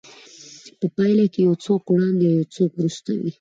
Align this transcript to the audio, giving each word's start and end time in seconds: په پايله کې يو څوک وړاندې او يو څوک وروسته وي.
په 0.79 0.85
پايله 0.95 1.25
کې 1.33 1.39
يو 1.47 1.53
څوک 1.65 1.81
وړاندې 1.87 2.23
او 2.29 2.35
يو 2.39 2.47
څوک 2.55 2.71
وروسته 2.75 3.09
وي. 3.19 3.29